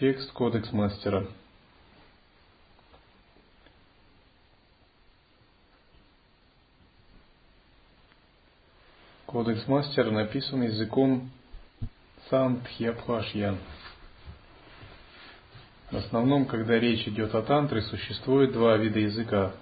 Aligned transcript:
Текст 0.00 0.32
Кодекс 0.32 0.72
Мастера. 0.72 1.26
Кодекс 9.26 9.68
Мастера 9.68 10.10
написан 10.10 10.62
языком 10.62 11.30
Сантхьябхашья. 12.30 13.58
В 15.90 15.96
основном, 15.98 16.46
когда 16.46 16.78
речь 16.78 17.06
идет 17.06 17.34
о 17.34 17.42
тантре, 17.42 17.82
существует 17.82 18.52
два 18.52 18.78
вида 18.78 19.00
языка. 19.00 19.52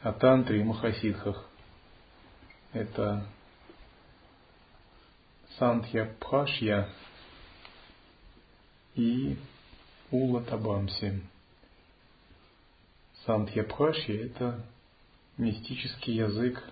О 0.00 0.12
тантре 0.12 0.60
и 0.60 0.62
махасидхах. 0.62 1.44
Это 2.72 3.26
Сантхьябхашья 5.58 6.88
и 9.00 9.36
Ула 10.10 10.42
Табамси. 10.42 11.22
Сантхьябхашья– 13.24 14.24
это 14.26 14.60
мистический 15.38 16.14
язык 16.16 16.62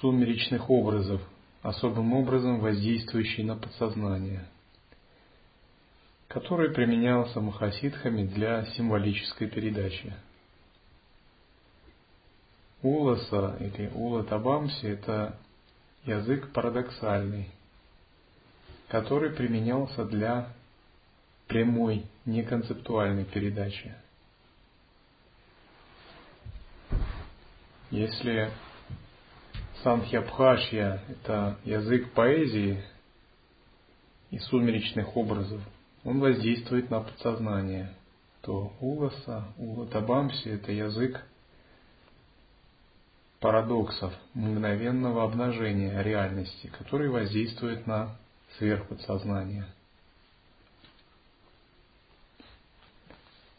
сумеречных 0.00 0.70
образов, 0.70 1.20
особым 1.62 2.14
образом 2.14 2.60
воздействующий 2.60 3.44
на 3.44 3.56
подсознание, 3.56 4.48
который 6.26 6.70
применялся 6.70 7.40
махасидхами 7.40 8.24
для 8.26 8.66
символической 8.76 9.48
передачи. 9.48 10.14
Уласа 12.82 13.56
или 13.60 13.90
Ула 13.94 14.24
Табамси– 14.24 14.86
это 14.86 15.38
язык 16.04 16.52
парадоксальный, 16.52 17.50
который 18.88 19.30
применялся 19.30 20.04
для 20.04 20.52
прямой, 21.46 22.06
неконцептуальной 22.24 23.24
передачи. 23.24 23.94
Если 27.90 28.50
Сантхьябхашья– 29.82 31.02
это 31.08 31.56
язык 31.64 32.12
поэзии 32.12 32.82
и 34.30 34.38
сумеречных 34.38 35.16
образов, 35.16 35.62
он 36.04 36.20
воздействует 36.20 36.90
на 36.90 37.00
подсознание, 37.00 37.94
то 38.42 38.72
Уласа, 38.80 39.44
Улатабамси– 39.56 40.48
это 40.50 40.72
язык 40.72 41.24
парадоксов, 43.40 44.12
мгновенного 44.34 45.24
обнажения 45.24 46.02
реальности, 46.02 46.70
который 46.78 47.08
воздействует 47.08 47.86
на 47.86 48.16
сверхподсознание. 48.58 49.66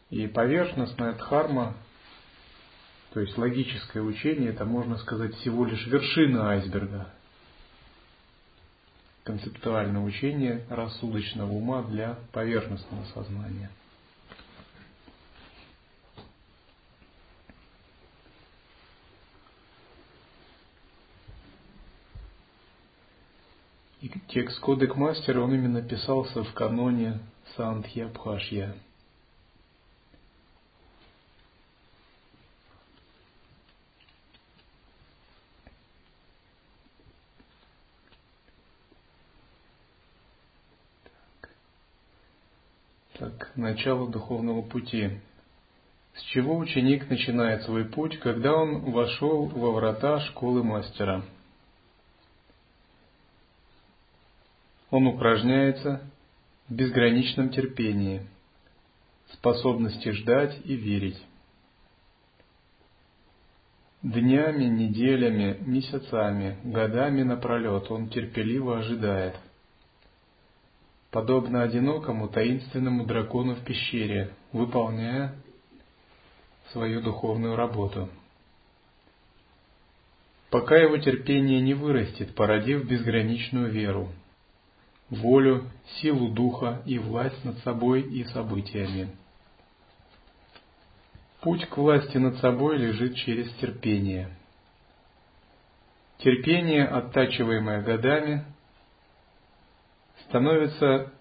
И 0.09 0.27
поверхностная 0.27 1.13
дхарма, 1.13 1.75
то 3.13 3.19
есть 3.19 3.37
логическое 3.37 4.01
учение, 4.01 4.49
это 4.49 4.65
можно 4.65 4.97
сказать 4.97 5.35
всего 5.35 5.65
лишь 5.65 5.85
вершина 5.87 6.49
айсберга. 6.49 7.09
Концептуальное 9.23 10.01
учение 10.01 10.65
рассудочного 10.69 11.51
ума 11.51 11.83
для 11.83 12.17
поверхностного 12.31 13.05
сознания. 13.13 13.69
И 24.01 24.09
текст 24.29 24.61
Кодек 24.61 24.95
Мастер, 24.95 25.39
он 25.39 25.53
именно 25.53 25.81
писался 25.81 26.45
в 26.45 26.53
каноне 26.53 27.19
Сантхья 27.57 28.05
Абхашья. 28.05 28.73
Так, 43.17 43.51
начало 43.57 44.09
духовного 44.09 44.61
пути. 44.61 45.19
С 46.13 46.21
чего 46.21 46.57
ученик 46.57 47.09
начинает 47.09 47.63
свой 47.63 47.83
путь, 47.83 48.17
когда 48.19 48.55
он 48.55 48.91
вошел 48.91 49.47
во 49.47 49.73
врата 49.73 50.21
школы 50.21 50.63
мастера– 50.63 51.25
Он 54.91 55.07
упражняется 55.07 56.01
в 56.67 56.73
безграничном 56.73 57.49
терпении, 57.49 58.25
способности 59.33 60.09
ждать 60.11 60.59
и 60.65 60.75
верить. 60.75 61.21
Днями, 64.01 64.65
неделями, 64.65 65.57
месяцами, 65.59 66.57
годами 66.63 67.23
напролет 67.23 67.91
он 67.91 68.09
терпеливо 68.09 68.79
ожидает. 68.79 69.35
Подобно 71.11 71.63
одинокому 71.63 72.29
таинственному 72.29 73.05
дракону 73.05 73.55
в 73.55 73.63
пещере, 73.63 74.33
выполняя 74.53 75.35
свою 76.71 77.01
духовную 77.01 77.55
работу. 77.55 78.09
Пока 80.49 80.77
его 80.77 80.97
терпение 80.97 81.61
не 81.61 81.73
вырастет, 81.73 82.33
породив 82.35 82.87
безграничную 82.87 83.69
веру, 83.69 84.09
волю, 85.09 85.69
силу 85.99 86.29
духа 86.29 86.81
и 86.85 86.99
власть 86.99 87.43
над 87.43 87.57
собой 87.59 88.01
и 88.01 88.23
событиями. 88.25 89.15
Путь 91.41 91.65
к 91.67 91.77
власти 91.77 92.17
над 92.17 92.37
собой 92.37 92.77
лежит 92.77 93.15
через 93.15 93.51
терпение. 93.55 94.29
Терпение, 96.17 96.85
оттачиваемое 96.85 97.81
годами, 97.81 98.43
становится 100.25 101.13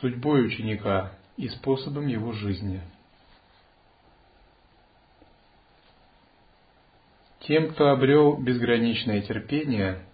судьбой 0.00 0.46
ученика 0.46 1.12
и 1.36 1.48
способом 1.48 2.06
его 2.06 2.32
жизни. 2.32 2.80
Тем, 7.40 7.72
кто 7.72 7.90
обрел 7.90 8.36
безграничное 8.36 9.20
терпение, 9.20 10.04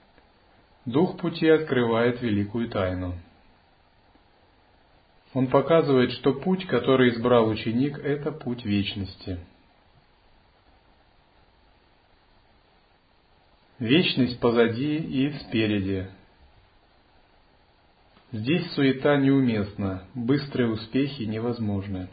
Дух 0.86 1.18
пути 1.18 1.46
открывает 1.48 2.22
великую 2.22 2.68
тайну. 2.68 3.14
Он 5.34 5.46
показывает, 5.46 6.10
что 6.12 6.32
путь, 6.32 6.66
который 6.66 7.10
избрал 7.10 7.48
ученик, 7.48 7.98
это 7.98 8.32
путь 8.32 8.64
вечности. 8.64 9.38
Вечность 13.78 14.40
позади 14.40 14.96
и 14.96 15.32
спереди. 15.40 16.10
Здесь 18.32 18.70
суета 18.72 19.16
неуместна, 19.16 20.04
быстрые 20.14 20.70
успехи 20.70 21.22
невозможны. 21.22 22.08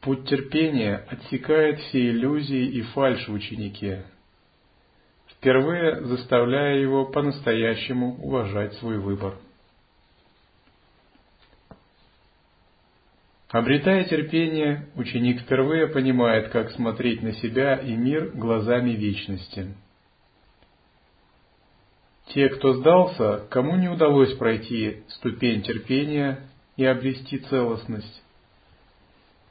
Путь 0.00 0.28
терпения 0.28 1.04
отсекает 1.08 1.80
все 1.80 2.10
иллюзии 2.10 2.66
и 2.66 2.82
фальшь 2.82 3.28
в 3.28 3.32
ученике, 3.32 4.04
впервые 5.46 6.04
заставляя 6.04 6.76
его 6.76 7.06
по-настоящему 7.06 8.16
уважать 8.16 8.74
свой 8.74 8.98
выбор. 8.98 9.38
Обретая 13.50 14.02
терпение, 14.06 14.88
ученик 14.96 15.42
впервые 15.42 15.86
понимает, 15.86 16.48
как 16.48 16.72
смотреть 16.72 17.22
на 17.22 17.32
себя 17.34 17.76
и 17.76 17.94
мир 17.94 18.32
глазами 18.34 18.90
вечности. 18.90 19.76
Те, 22.34 22.48
кто 22.48 22.72
сдался, 22.72 23.46
кому 23.48 23.76
не 23.76 23.88
удалось 23.88 24.34
пройти 24.34 25.04
ступень 25.10 25.62
терпения 25.62 26.40
и 26.76 26.84
обрести 26.84 27.38
целостность, 27.38 28.24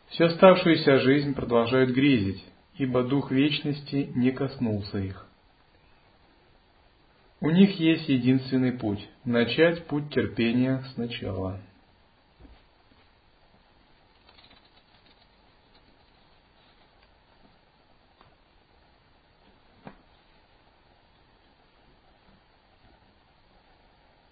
всю 0.09 0.25
оставшуюся 0.25 1.00
жизнь 1.00 1.33
продолжают 1.33 1.91
грезить, 1.91 2.44
ибо 2.77 3.03
дух 3.03 3.31
вечности 3.31 4.12
не 4.13 4.31
коснулся 4.31 4.98
их. 4.98 5.25
У 7.42 7.50
них 7.50 7.80
есть 7.80 8.08
единственный 8.08 8.72
путь– 8.72 9.08
начать 9.26 9.86
путь 9.88 10.10
терпения 10.14 10.84
сначала. 10.94 11.60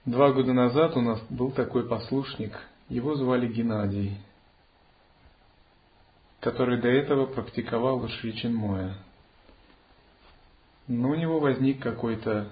Два 0.06 0.32
года 0.32 0.54
назад 0.54 0.96
у 0.96 1.02
нас 1.02 1.22
был 1.30 1.52
такой 1.52 1.88
послушник, 1.88 2.58
его 2.88 3.16
звали 3.16 3.48
Геннадий, 3.48 4.18
который 6.40 6.80
до 6.82 6.90
этого 6.90 7.26
практиковал 7.26 8.08
Шри 8.08 8.48
Моя. 8.50 8.96
Но 10.88 11.10
у 11.10 11.16
него 11.16 11.40
возник 11.40 11.82
какой-то 11.82 12.50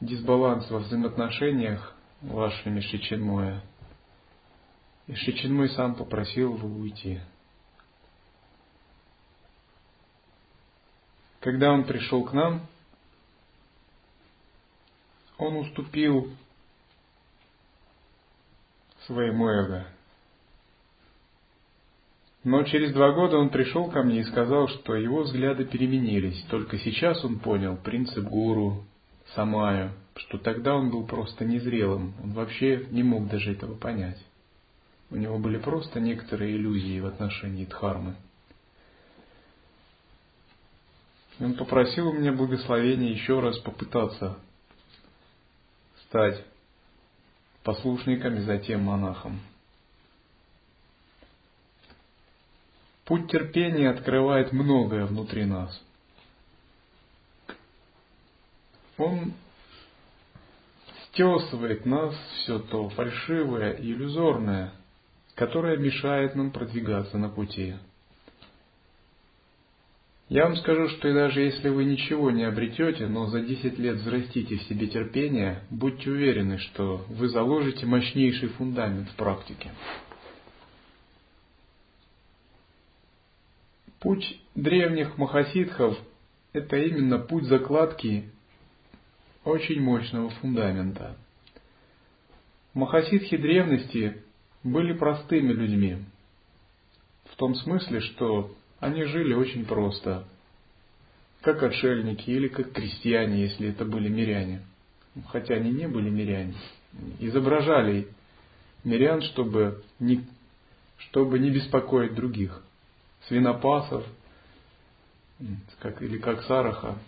дисбаланс 0.00 0.70
во 0.70 0.78
взаимоотношениях 0.78 1.94
ваше 2.20 2.70
Мишичинмоя. 2.70 3.62
И 5.06 5.14
Шичинмой 5.14 5.70
сам 5.70 5.94
попросил 5.94 6.56
его 6.56 6.68
уйти. 6.68 7.20
Когда 11.40 11.72
он 11.72 11.84
пришел 11.84 12.24
к 12.24 12.32
нам, 12.32 12.66
он 15.38 15.56
уступил 15.56 16.30
своему 19.06 19.48
эго. 19.48 19.86
Но 22.44 22.62
через 22.64 22.92
два 22.92 23.12
года 23.12 23.38
он 23.38 23.50
пришел 23.50 23.90
ко 23.90 24.02
мне 24.02 24.20
и 24.20 24.24
сказал, 24.24 24.68
что 24.68 24.94
его 24.94 25.22
взгляды 25.22 25.64
переменились. 25.64 26.42
Только 26.50 26.78
сейчас 26.78 27.24
он 27.24 27.38
понял 27.38 27.76
принцип 27.76 28.24
гуру, 28.24 28.84
самаю, 29.34 29.92
что 30.16 30.38
тогда 30.38 30.74
он 30.74 30.90
был 30.90 31.06
просто 31.06 31.44
незрелым. 31.44 32.14
Он 32.22 32.32
вообще 32.32 32.86
не 32.90 33.02
мог 33.02 33.28
даже 33.28 33.52
этого 33.52 33.74
понять. 33.74 34.18
У 35.10 35.16
него 35.16 35.38
были 35.38 35.58
просто 35.58 36.00
некоторые 36.00 36.56
иллюзии 36.56 37.00
в 37.00 37.06
отношении 37.06 37.64
Дхармы. 37.64 38.16
И 41.38 41.44
он 41.44 41.54
попросил 41.54 42.08
у 42.08 42.12
меня 42.12 42.32
благословения 42.32 43.10
еще 43.10 43.40
раз 43.40 43.58
попытаться 43.58 44.38
стать 46.06 46.44
послушниками, 47.62 48.40
затем 48.40 48.82
монахом. 48.82 49.40
Путь 53.04 53.30
терпения 53.30 53.88
открывает 53.90 54.52
многое 54.52 55.06
внутри 55.06 55.44
нас. 55.44 55.82
Он 58.98 59.32
стесывает 61.06 61.86
нас 61.86 62.14
все 62.42 62.58
то 62.58 62.88
фальшивое 62.90 63.72
и 63.72 63.92
иллюзорное, 63.92 64.72
которое 65.34 65.76
мешает 65.76 66.34
нам 66.34 66.50
продвигаться 66.50 67.16
на 67.16 67.28
пути. 67.28 67.74
Я 70.28 70.44
вам 70.44 70.56
скажу, 70.56 70.88
что 70.88 71.08
и 71.08 71.14
даже 71.14 71.40
если 71.40 71.70
вы 71.70 71.84
ничего 71.84 72.30
не 72.30 72.44
обретете, 72.44 73.06
но 73.06 73.26
за 73.28 73.40
10 73.40 73.78
лет 73.78 73.96
взрастите 73.96 74.56
в 74.56 74.62
себе 74.64 74.88
терпение, 74.88 75.62
будьте 75.70 76.10
уверены, 76.10 76.58
что 76.58 77.06
вы 77.08 77.28
заложите 77.28 77.86
мощнейший 77.86 78.50
фундамент 78.50 79.08
в 79.08 79.14
практике. 79.14 79.70
Путь 84.00 84.38
древних 84.54 85.16
махасидхов– 85.16 85.96
это 86.52 86.76
именно 86.76 87.18
путь 87.18 87.44
закладки 87.44 88.30
очень 89.48 89.80
мощного 89.80 90.30
фундамента. 90.30 91.16
Махасидхи 92.74 93.36
древности 93.36 94.22
были 94.62 94.92
простыми 94.92 95.52
людьми, 95.52 96.04
в 97.24 97.36
том 97.36 97.54
смысле, 97.54 98.00
что 98.00 98.54
они 98.78 99.04
жили 99.04 99.32
очень 99.32 99.64
просто, 99.64 100.24
как 101.40 101.62
отшельники 101.62 102.30
или 102.30 102.48
как 102.48 102.72
крестьяне, 102.72 103.42
если 103.42 103.70
это 103.70 103.84
были 103.84 104.08
миряне. 104.08 104.62
Хотя 105.28 105.54
они 105.54 105.70
не 105.70 105.88
были 105.88 106.10
миряне. 106.10 106.54
Изображали 107.18 108.08
мирян, 108.84 109.22
чтобы 109.22 109.82
не, 109.98 110.24
чтобы 110.98 111.38
не 111.38 111.50
беспокоить 111.50 112.14
других. 112.14 112.62
Свинопасов, 113.26 114.06
как, 115.80 116.02
или 116.02 116.18
как 116.18 116.42
Сараха, 116.42 116.98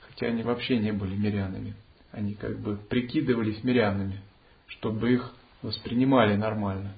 хотя 0.00 0.26
они 0.26 0.42
вообще 0.42 0.78
не 0.78 0.92
были 0.92 1.14
мирянами. 1.14 1.74
Они 2.12 2.34
как 2.34 2.58
бы 2.58 2.76
прикидывались 2.76 3.62
мирянами, 3.62 4.20
чтобы 4.66 5.12
их 5.12 5.32
воспринимали 5.62 6.36
нормально. 6.36 6.94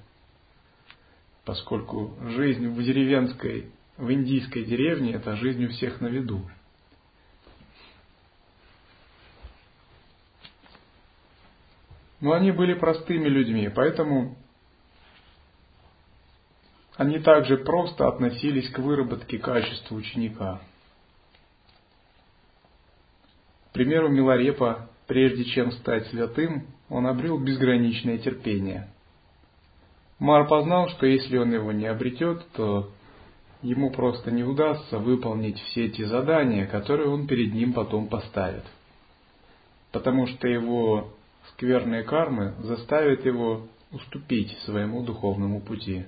Поскольку 1.45 2.15
жизнь 2.29 2.67
в 2.67 2.83
деревенской 2.83 3.71
в 3.97 4.11
индийской 4.11 4.63
деревне 4.65 5.13
это 5.13 5.35
жизнь 5.35 5.65
у 5.65 5.69
всех 5.69 6.01
на 6.01 6.07
виду. 6.07 6.41
Но 12.19 12.31
они 12.31 12.51
были 12.51 12.73
простыми 12.73 13.27
людьми, 13.27 13.69
поэтому 13.69 14.37
они 16.95 17.19
также 17.19 17.57
просто 17.57 18.07
относились 18.07 18.69
к 18.69 18.79
выработке 18.79 19.37
качества 19.37 19.95
ученика. 19.95 20.61
К 23.69 23.73
примеру, 23.73 24.09
Миларепа, 24.09 24.89
прежде 25.07 25.45
чем 25.45 25.71
стать 25.71 26.07
святым, 26.07 26.67
он 26.89 27.07
обрел 27.07 27.39
безграничное 27.39 28.17
терпение. 28.17 28.87
Мар 30.19 30.47
познал, 30.47 30.89
что 30.89 31.05
если 31.05 31.37
он 31.37 31.53
его 31.53 31.71
не 31.71 31.85
обретет, 31.85 32.45
то 32.53 32.91
ему 33.61 33.91
просто 33.91 34.31
не 34.31 34.43
удастся 34.43 34.99
выполнить 34.99 35.59
все 35.59 35.85
эти 35.85 36.03
задания, 36.03 36.65
которые 36.67 37.09
он 37.09 37.27
перед 37.27 37.53
ним 37.53 37.73
потом 37.73 38.07
поставит. 38.07 38.63
Потому 39.91 40.27
что 40.27 40.47
его 40.47 41.13
скверные 41.49 42.03
кармы 42.03 42.53
заставят 42.59 43.25
его 43.25 43.67
уступить 43.91 44.57
своему 44.65 45.03
духовному 45.03 45.61
пути. 45.61 46.05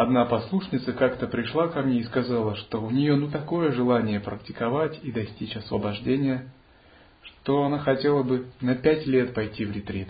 Одна 0.00 0.26
послушница 0.26 0.92
как-то 0.92 1.26
пришла 1.26 1.66
ко 1.66 1.82
мне 1.82 1.98
и 1.98 2.04
сказала, 2.04 2.54
что 2.54 2.80
у 2.80 2.88
нее 2.88 3.16
ну 3.16 3.32
такое 3.32 3.72
желание 3.72 4.20
практиковать 4.20 5.00
и 5.02 5.10
достичь 5.10 5.56
освобождения, 5.56 6.52
что 7.20 7.64
она 7.64 7.80
хотела 7.80 8.22
бы 8.22 8.46
на 8.60 8.76
пять 8.76 9.08
лет 9.08 9.34
пойти 9.34 9.64
в 9.64 9.72
ретрит. 9.72 10.06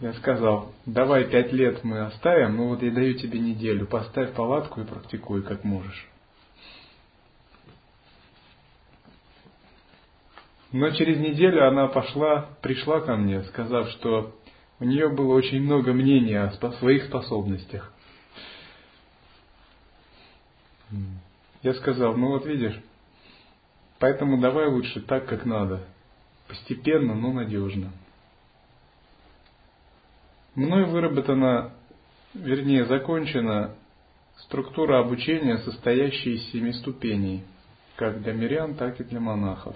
Я 0.00 0.14
сказал, 0.14 0.72
давай 0.84 1.30
пять 1.30 1.52
лет 1.52 1.84
мы 1.84 2.00
оставим, 2.00 2.56
но 2.56 2.70
вот 2.70 2.82
я 2.82 2.90
даю 2.90 3.14
тебе 3.14 3.38
неделю, 3.38 3.86
поставь 3.86 4.32
палатку 4.32 4.80
и 4.80 4.84
практикуй 4.84 5.44
как 5.44 5.62
можешь. 5.62 6.08
Но 10.72 10.90
через 10.90 11.18
неделю 11.18 11.68
она 11.68 11.86
пошла, 11.86 12.48
пришла 12.62 13.00
ко 13.00 13.14
мне, 13.14 13.44
сказав, 13.44 13.90
что 13.90 14.34
у 14.80 14.84
нее 14.84 15.08
было 15.08 15.34
очень 15.34 15.62
много 15.62 15.92
мнений 15.92 16.34
о 16.34 16.50
своих 16.78 17.04
способностях. 17.04 17.92
Я 21.62 21.74
сказал, 21.74 22.16
ну 22.16 22.28
вот 22.28 22.44
видишь, 22.46 22.78
поэтому 23.98 24.40
давай 24.40 24.68
лучше 24.68 25.00
так, 25.00 25.26
как 25.26 25.44
надо. 25.44 25.86
Постепенно, 26.48 27.14
но 27.14 27.32
надежно. 27.32 27.90
Мной 30.54 30.84
выработана, 30.84 31.72
вернее, 32.34 32.84
закончена 32.84 33.74
структура 34.36 35.00
обучения, 35.00 35.58
состоящая 35.58 36.34
из 36.34 36.50
семи 36.50 36.72
ступеней, 36.72 37.44
как 37.96 38.22
для 38.22 38.34
мирян, 38.34 38.74
так 38.74 39.00
и 39.00 39.04
для 39.04 39.20
монахов 39.20 39.74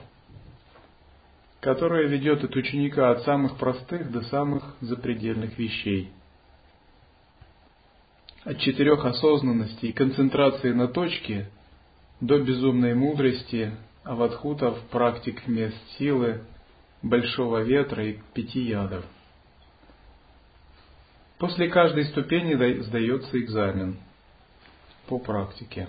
которая 1.60 2.06
ведет 2.06 2.44
от 2.44 2.54
ученика 2.54 3.10
от 3.10 3.22
самых 3.22 3.56
простых 3.58 4.10
до 4.10 4.22
самых 4.22 4.76
запредельных 4.80 5.58
вещей. 5.58 6.10
От 8.44 8.58
четырех 8.60 9.04
осознанностей 9.04 9.90
и 9.90 9.92
концентрации 9.92 10.72
на 10.72 10.88
точке 10.88 11.50
до 12.20 12.38
безумной 12.38 12.94
мудрости, 12.94 13.72
аватхутов, 14.04 14.80
практик 14.90 15.46
мест 15.46 15.76
силы, 15.98 16.42
большого 17.02 17.62
ветра 17.62 18.06
и 18.06 18.18
пяти 18.34 18.60
ядов. 18.60 19.04
После 21.38 21.68
каждой 21.68 22.06
ступени 22.06 22.54
сдается 22.82 23.38
экзамен 23.38 23.96
по 25.06 25.18
практике. 25.18 25.88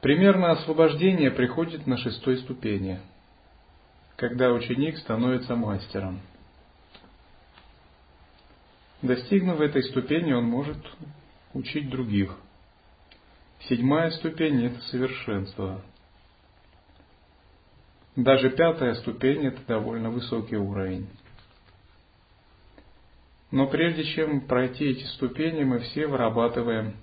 Примерно 0.00 0.52
освобождение 0.52 1.30
приходит 1.30 1.86
на 1.86 1.96
шестой 1.96 2.38
ступени, 2.38 3.00
когда 4.16 4.52
ученик 4.52 4.96
становится 4.98 5.56
мастером. 5.56 6.20
Достигнув 9.02 9.60
этой 9.60 9.82
ступени, 9.84 10.32
он 10.32 10.44
может 10.44 10.78
учить 11.52 11.90
других. 11.90 12.36
Седьмая 13.68 14.10
ступень– 14.12 14.64
это 14.66 14.80
совершенство. 14.82 15.82
Даже 18.14 18.50
пятая 18.50 18.94
ступень– 18.94 19.46
это 19.48 19.60
довольно 19.66 20.10
высокий 20.10 20.56
уровень. 20.56 21.08
Но 23.50 23.66
прежде 23.66 24.04
чем 24.04 24.42
пройти 24.42 24.90
эти 24.90 25.04
ступени, 25.06 25.64
мы 25.64 25.80
все 25.80 26.06
вырабатываем 26.06 26.94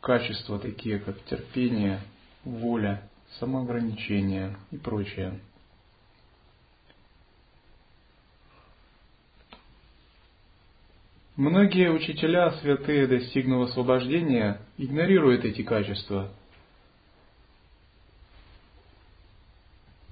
качества, 0.00 0.58
такие 0.58 0.98
как 0.98 1.22
терпение, 1.24 2.00
воля, 2.44 3.02
самоограничение 3.38 4.56
и 4.70 4.76
прочее. 4.76 5.40
Многие 11.36 11.90
учителя, 11.90 12.50
святые, 12.60 13.06
достигнув 13.06 13.70
освобождения, 13.70 14.60
игнорируют 14.76 15.44
эти 15.44 15.62
качества, 15.62 16.30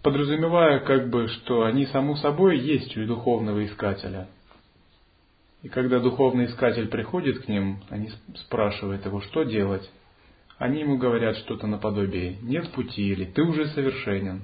подразумевая 0.02 0.80
как 0.80 1.10
бы, 1.10 1.28
что 1.28 1.64
они 1.64 1.84
само 1.86 2.16
собой 2.16 2.58
есть 2.58 2.96
у 2.96 3.04
духовного 3.06 3.66
искателя– 3.66 4.28
и 5.62 5.68
когда 5.68 5.98
духовный 5.98 6.46
искатель 6.46 6.88
приходит 6.88 7.44
к 7.44 7.48
ним, 7.48 7.80
они 7.90 8.10
спрашивают 8.34 9.04
его, 9.04 9.20
что 9.22 9.42
делать. 9.42 9.90
Они 10.56 10.80
ему 10.80 10.98
говорят 10.98 11.36
что-то 11.38 11.66
наподобие 11.66 12.36
«нет 12.42 12.70
пути» 12.72 13.08
или 13.08 13.24
«ты 13.24 13.42
уже 13.42 13.66
совершенен». 13.68 14.42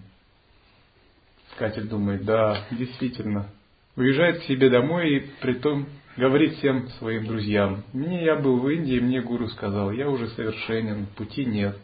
Искатель 1.50 1.88
думает, 1.88 2.25
да, 2.25 2.66
действительно. 2.73 3.49
Уезжает 3.97 4.40
к 4.40 4.44
себе 4.44 4.71
домой 4.71 5.16
и 5.16 5.21
притом 5.40 5.87
говорит 6.16 6.54
всем 6.54 6.88
своим 6.99 7.26
друзьям, 7.26 7.85
мне 7.92 8.25
я 8.25 8.37
был 8.37 8.59
в 8.59 8.68
Индии, 8.68 8.99
мне 8.99 9.21
гуру 9.21 9.49
сказал, 9.49 9.92
я 9.92 10.09
уже 10.09 10.28
совершенен, 10.28 11.06
пути 11.16 11.44
нет, 11.44 11.76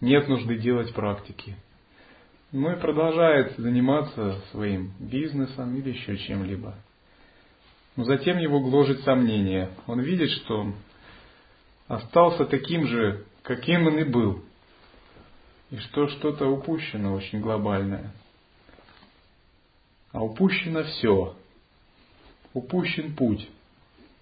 нет 0.00 0.28
нужды 0.28 0.56
делать 0.58 0.92
практики. 0.92 1.56
Ну 2.52 2.72
и 2.72 2.80
продолжает 2.80 3.56
заниматься 3.58 4.40
своим 4.50 4.92
бизнесом 4.98 5.76
или 5.76 5.90
еще 5.90 6.16
чем-либо. 6.16 6.74
Но 7.96 8.04
затем 8.04 8.38
его 8.38 8.60
гложет 8.60 9.00
сомнение. 9.00 9.70
Он 9.86 10.00
видит, 10.00 10.30
что 10.30 10.74
остался 11.88 12.44
таким 12.44 12.86
же, 12.86 13.24
каким 13.42 13.86
он 13.86 13.98
и 13.98 14.04
был. 14.04 14.44
И 15.70 15.78
что 15.78 16.06
что-то 16.08 16.46
упущено 16.46 17.14
очень 17.14 17.40
глобальное. 17.40 18.12
А 20.12 20.22
упущено 20.22 20.84
все. 20.84 21.34
Упущен 22.52 23.16
путь. 23.16 23.48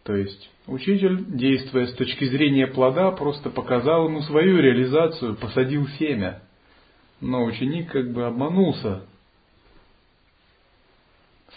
То 0.04 0.14
есть 0.14 0.50
учитель, 0.66 1.24
действуя 1.36 1.86
с 1.86 1.94
точки 1.94 2.26
зрения 2.26 2.66
плода, 2.66 3.10
просто 3.10 3.50
показал 3.50 4.06
ему 4.06 4.20
свою 4.22 4.58
реализацию, 4.58 5.36
посадил 5.36 5.88
семя. 5.98 6.42
Но 7.20 7.44
ученик 7.44 7.90
как 7.90 8.12
бы 8.12 8.24
обманулся 8.24 9.06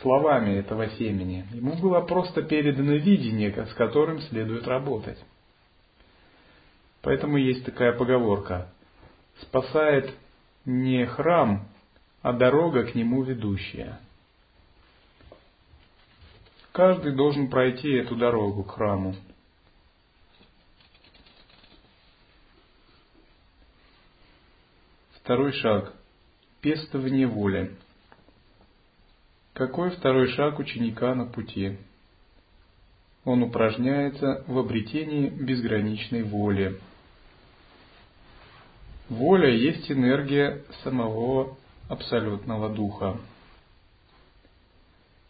словами 0.01 0.57
этого 0.57 0.87
семени. 0.91 1.45
Ему 1.51 1.75
было 1.75 2.01
просто 2.01 2.41
передано 2.41 2.93
видение, 2.93 3.51
с 3.65 3.73
которым 3.73 4.21
следует 4.21 4.67
работать. 4.67 5.17
Поэтому 7.01 7.37
есть 7.37 7.65
такая 7.65 7.93
поговорка. 7.93 8.69
Спасает 9.41 10.13
не 10.65 11.05
храм, 11.05 11.67
а 12.21 12.33
дорога 12.33 12.83
к 12.85 12.95
нему 12.95 13.23
ведущая. 13.23 13.99
Каждый 16.71 17.15
должен 17.15 17.49
пройти 17.49 17.89
эту 17.93 18.15
дорогу 18.15 18.63
к 18.63 18.75
храму. 18.75 19.15
Второй 25.21 25.53
шаг. 25.53 25.93
Пестование 26.61 27.27
воли. 27.27 27.75
Какой 29.57 29.89
второй 29.89 30.27
шаг 30.33 30.59
ученика 30.59 31.15
на 31.15 31.25
пути? 31.25 31.77
Он 33.25 33.41
упражняется 33.41 34.43
в 34.45 34.55
обретении 34.59 35.29
безграничной 35.29 36.21
воли. 36.21 36.79
Воля 39.09 39.49
есть 39.49 39.91
энергия 39.91 40.61
самого 40.83 41.57
Абсолютного 41.89 42.69
Духа. 42.69 43.17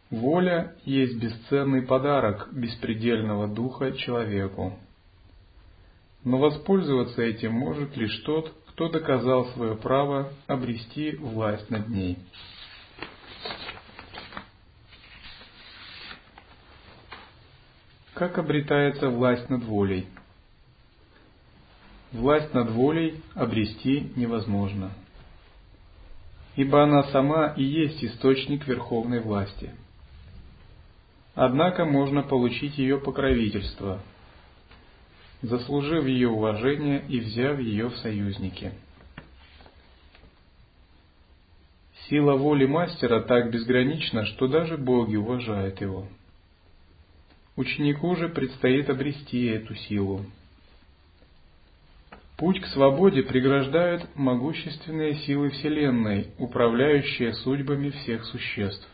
Воля 0.10 0.76
есть 0.84 1.16
бесценный 1.16 1.84
подарок 1.84 2.50
беспредельного 2.52 3.48
духа 3.48 3.94
человеку. 3.94 4.78
Но 6.26 6.38
воспользоваться 6.38 7.22
этим 7.22 7.54
может 7.54 7.96
лишь 7.96 8.18
тот, 8.26 8.54
кто 8.72 8.90
доказал 8.90 9.46
свое 9.54 9.78
право 9.78 10.34
обрести 10.48 11.16
власть 11.16 11.70
над 11.70 11.88
ней. 11.88 12.18
Как 18.18 18.38
обретается 18.38 19.10
власть 19.10 19.50
над 19.50 19.64
волей? 19.64 20.08
Власть 22.12 22.54
над 22.54 22.72
волей 22.72 23.22
обрести 23.36 24.12
невозможно, 24.16 24.92
ибо 26.56 26.84
она 26.84 27.04
сама 27.12 27.54
и 27.56 27.64
есть 27.64 28.04
источник 28.04 28.68
верховной 28.68 29.22
власти– 29.22 29.72
Однако 31.40 31.86
можно 31.86 32.24
получить 32.24 32.80
ее 32.80 32.98
покровительство, 32.98 34.02
заслужив 35.44 36.08
ее 36.08 36.30
уважение 36.30 37.06
и 37.08 37.20
взяв 37.20 37.60
ее 37.60 37.90
в 37.90 37.98
союзники. 37.98 38.72
Сила 42.10 42.34
воли 42.34 42.66
мастера 42.66 43.22
так 43.22 43.52
безгранична, 43.52 44.26
что 44.26 44.48
даже 44.48 44.78
боги 44.78 45.16
уважают 45.16 45.80
его. 45.80 46.08
Ученику 47.58 48.16
же 48.16 48.30
предстоит 48.30 48.88
обрести 48.88 49.46
эту 49.48 49.74
силу. 49.76 50.24
Путь 52.38 52.62
к 52.62 52.68
свободе 52.68 53.24
преграждают 53.24 54.08
могущественные 54.14 55.16
силы 55.26 55.50
Вселенной, 55.50 56.28
управляющие 56.38 57.34
судьбами 57.34 57.90
всех 57.90 58.26
существ. 58.26 58.88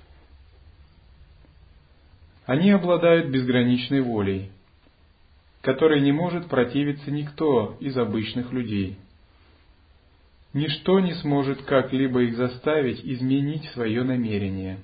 Они 2.45 2.71
обладают 2.71 3.31
безграничной 3.31 3.99
волей, 3.99 4.49
которой 5.61 5.99
не 5.99 6.13
может 6.13 6.47
противиться 6.47 7.11
никто 7.11 7.75
из 7.81 7.97
обычных 7.97 8.53
людей. 8.53 8.95
Ничто 10.53 11.01
не 11.01 11.15
сможет 11.15 11.63
как-либо 11.63 12.21
их 12.21 12.37
заставить 12.37 13.03
изменить 13.03 13.65
свое 13.71 14.03
намерение, 14.03 14.79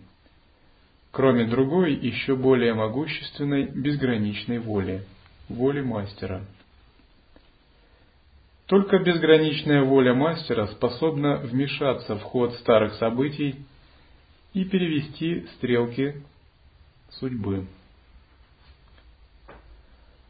кроме 1.12 1.46
другой, 1.46 1.96
еще 1.96 2.36
более 2.36 2.74
могущественной, 2.74 3.66
безграничной 3.66 4.60
воли, 4.60 5.06
воли 5.48 5.82
мастера. 5.82 6.46
Только 8.68 9.00
безграничная 9.00 9.84
воля 9.84 10.14
мастера 10.14 10.68
способна 10.68 11.38
вмешаться 11.38 12.16
в 12.16 12.22
ход 12.22 12.54
старых 12.56 12.94
событий 12.96 13.56
и 14.54 14.64
перевести 14.64 15.48
стрелки 15.56 16.22
судьбы. 17.14 17.66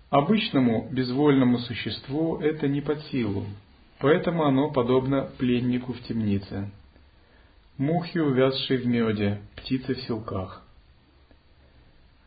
Обычному 0.10 0.88
безвольному 0.90 1.60
существу 1.60 2.38
это 2.38 2.68
не 2.68 2.82
под 2.82 3.02
силу, 3.08 3.46
поэтому 4.00 4.46
оно 4.46 4.72
подобно 4.72 5.30
пленнику 5.38 5.94
в 5.94 6.02
темнице, 6.04 6.72
мухе, 7.78 8.22
увязшей 8.22 8.78
в 8.78 8.88
меде, 8.88 9.42
птице 9.58 9.96
в 9.96 10.02
селках. 10.04 10.64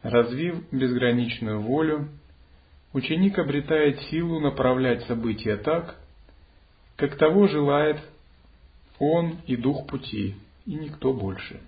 Развив 0.02 0.64
безграничную 0.72 1.60
волю, 1.60 2.08
ученик 2.92 3.38
обретает 3.38 4.00
силу 4.04 4.40
направлять 4.40 5.04
события 5.04 5.56
так, 5.56 5.96
как 6.96 7.16
того 7.16 7.46
желает 7.46 8.00
он 8.98 9.38
и 9.46 9.56
дух 9.56 9.86
пути, 9.86 10.36
и 10.66 10.74
никто 10.74 11.12
больше. 11.12 11.60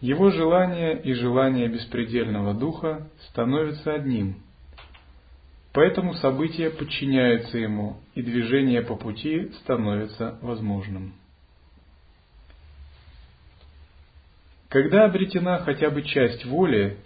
Его 0.00 0.30
желание 0.30 1.00
и 1.00 1.12
желание 1.14 1.68
беспредельного 1.68 2.54
духа 2.54 3.08
становятся 3.30 3.94
одним. 3.94 4.36
Поэтому 5.72 6.14
события 6.14 6.70
подчиняются 6.70 7.58
ему, 7.58 7.96
и 8.14 8.22
движение 8.22 8.82
по 8.82 8.96
пути 8.96 9.50
становится 9.62 10.38
возможным. 10.40 11.14
Когда 14.74 15.04
обретена 15.04 15.58
хотя 15.58 15.88
бы 15.88 16.02
часть 16.02 16.44
воли, 16.46 16.98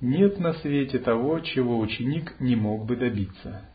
нет 0.00 0.38
на 0.38 0.54
свете 0.54 0.98
того, 0.98 1.40
чего 1.40 1.78
ученик 1.78 2.40
не 2.40 2.56
мог 2.56 2.86
бы 2.86 2.96
добиться. 2.96 3.68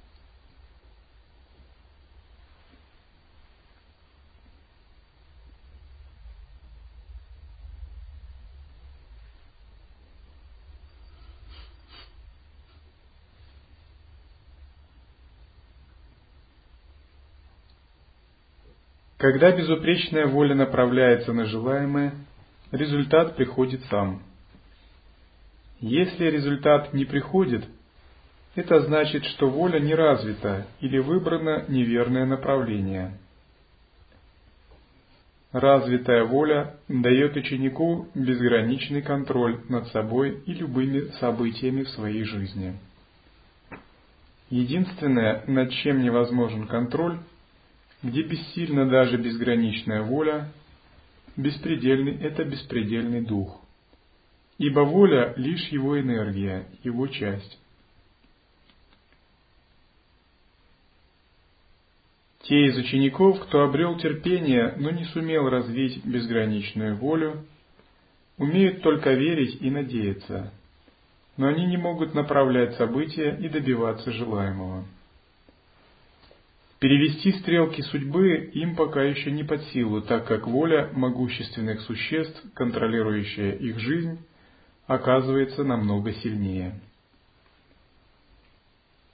Когда 19.17 19.51
безупречная 19.51 20.25
воля 20.25 20.55
направляется 20.55 21.33
на 21.33 21.45
желаемое, 21.45 22.15
результат 22.71 23.35
приходит 23.35 23.83
сам. 23.85 24.21
Если 25.79 26.25
результат 26.25 26.93
не 26.93 27.05
приходит, 27.05 27.65
это 28.55 28.81
значит, 28.81 29.23
что 29.25 29.49
воля 29.49 29.79
не 29.79 29.93
развита 29.93 30.65
или 30.81 30.97
выбрано 30.97 31.65
неверное 31.67 32.25
направление. 32.25 33.17
развитая 35.53 36.25
воля 36.25 36.75
дает 36.87 37.35
ученику 37.35 38.07
безграничный 38.13 39.01
контроль 39.01 39.61
над 39.69 39.87
собой 39.87 40.41
и 40.45 40.53
любыми 40.53 41.09
событиями 41.19 41.83
в 41.83 41.89
своей 41.89 42.23
жизни. 42.23 42.77
Единственное, 44.49 45.43
над 45.47 45.71
чем 45.71 46.01
невозможен 46.01 46.67
контроль, 46.67 47.19
где 48.03 48.23
бессильна 48.23 48.89
даже 48.89 49.17
безграничная 49.17 50.03
воля, 50.03 50.51
беспредельный– 51.37 52.17
это 52.21 52.43
беспредельный 52.43 53.21
дух. 53.21 53.61
Ибо 54.57 54.81
воля– 54.81 55.33
лишь 55.37 55.67
его 55.69 55.99
энергия, 55.99 56.67
его 56.83 57.07
часть. 57.07 57.59
Те 62.41 62.67
из 62.67 62.77
учеников, 62.77 63.39
кто 63.41 63.63
обрел 63.63 63.97
терпение, 63.97 64.73
но 64.77 64.89
не 64.89 65.03
сумел 65.05 65.49
развить 65.49 66.03
безграничную 66.05 66.95
волю, 66.95 67.45
умеют 68.37 68.81
только 68.81 69.11
верить 69.13 69.61
и 69.61 69.69
надеяться, 69.69 70.53
но 71.35 71.47
они 71.47 71.65
не 71.65 71.77
могут 71.77 72.13
направлять 72.15 72.75
события 72.75 73.35
и 73.35 73.49
добиваться 73.49 74.11
желаемого. 74.11 74.85
Перевести 76.79 77.31
стрелки 77.39 77.81
судьбы 77.81 78.51
им 78.53 78.75
пока 78.75 79.01
еще 79.01 79.31
не 79.31 79.43
под 79.43 79.63
силу, 79.69 80.01
так 80.01 80.27
как 80.27 80.45
воля 80.45 80.91
могущественных 80.93 81.81
существ, 81.81 82.39
контролирующая 82.53 83.53
их 83.53 83.79
жизнь, 83.79 84.19
оказывается 84.85 85.63
намного 85.63 86.13
сильнее. 86.13 86.79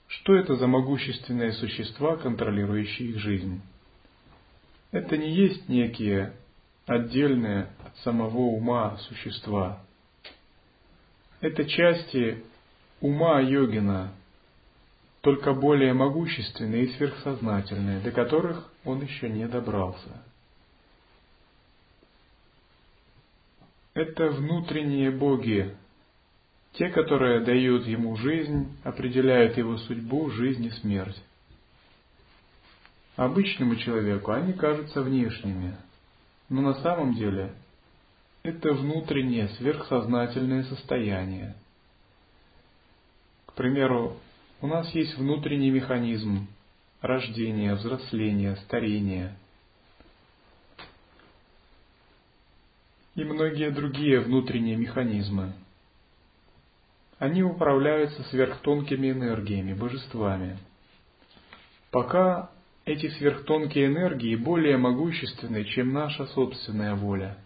Что 0.08 0.34
это 0.34 0.56
за 0.56 0.66
могущественные 0.66 1.52
существа, 1.52 2.16
контролирующие 2.16 3.08
их 3.08 3.18
жизнь? 3.18 3.62
Это 4.92 5.16
не 5.16 5.32
есть 5.32 5.66
некие 5.68 6.34
отдельные 6.86 7.68
от 7.82 7.96
самого 7.98 8.38
ума 8.38 8.98
существа. 9.08 9.82
Это 11.40 11.64
части 11.64 12.44
ума 13.00 13.40
йогина, 13.40 14.12
только 15.24 15.54
более 15.54 15.94
могущественные 15.94 16.84
и 16.84 16.92
сверхсознательные, 16.96 18.00
до 18.00 18.10
которых 18.12 18.70
он 18.84 19.00
еще 19.00 19.30
не 19.30 19.48
добрался. 19.48 20.22
Это 23.94 24.28
внутренние 24.28 25.10
боги, 25.10 25.74
те, 26.72 26.90
которые 26.90 27.40
дают 27.40 27.86
ему 27.86 28.16
жизнь, 28.16 28.76
определяют 28.84 29.56
его 29.56 29.78
судьбу, 29.78 30.28
жизнь 30.28 30.66
и 30.66 30.70
смерть. 30.72 31.22
Обычному 33.16 33.76
человеку 33.76 34.30
они 34.32 34.52
кажутся 34.52 35.00
внешними, 35.00 35.74
но 36.50 36.60
на 36.60 36.74
самом 36.82 37.14
деле 37.14 37.54
это 38.42 38.74
внутреннее 38.74 39.48
сверхсознательное 39.56 40.64
состояние. 40.64 41.54
К 43.46 43.54
примеру, 43.54 44.18
у 44.60 44.66
нас 44.66 44.88
есть 44.94 45.16
внутренний 45.16 45.70
механизм 45.70 46.46
рождения, 47.00 47.74
взросления, 47.74 48.56
старения 48.64 49.36
и 53.14 53.24
многие 53.24 53.70
другие 53.70 54.20
внутренние 54.20 54.76
механизмы– 54.76 55.52
они 57.18 57.42
управляются 57.42 58.22
сверхтонкими 58.24 59.10
энергиями, 59.10 59.72
божествами. 59.72 60.58
Пока 61.90 62.50
эти 62.84 63.08
сверхтонкие 63.08 63.86
энергии 63.86 64.36
более 64.36 64.76
могущественны, 64.76 65.64
чем 65.64 65.92
наша 65.92 66.26
собственная 66.26 66.94
воля. 66.94 67.38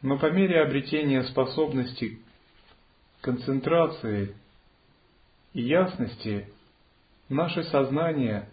Но 0.00 0.18
по 0.18 0.30
мере 0.32 0.62
обретения 0.62 1.22
способности 1.24 2.18
концентрации 3.20 4.34
и 5.54 5.62
ясности, 5.62 6.48
наше 7.28 7.62
сознание 7.64 8.48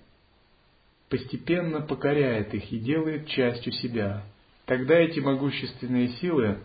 постепенно 1.10 1.82
покоряет 1.82 2.54
их 2.54 2.72
и 2.72 2.80
делает 2.80 3.28
частью 3.28 3.74
себя. 3.74 4.24
Тогда 4.66 4.96
эти 4.96 5.20
могущественные 5.20 6.10
силы 6.20 6.60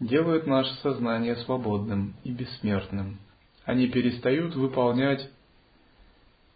делают 0.00 0.46
наше 0.46 0.74
сознание 0.76 1.36
свободным 1.36 2.14
и 2.24 2.32
бессмертным. 2.32 3.18
Они 3.64 3.86
перестают 3.86 4.54
выполнять 4.56 5.30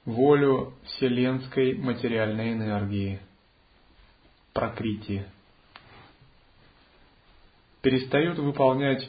волю 0.05 0.75
вселенской 0.85 1.75
материальной 1.75 2.53
энергии, 2.53 3.21
прокрити. 4.53 5.25
Перестают 7.81 8.39
выполнять 8.39 9.09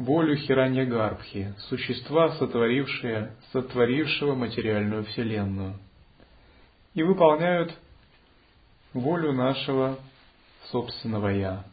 волю 0.00 0.34
Хираньягарбхи, 0.36 1.54
существа, 1.68 2.30
сотворившие, 2.38 3.36
сотворившего 3.52 4.34
материальную 4.34 5.04
вселенную, 5.04 5.78
и 6.94 7.02
выполняют 7.02 7.76
волю 8.94 9.34
нашего 9.34 9.98
собственного 10.70 11.28
Я. 11.28 11.64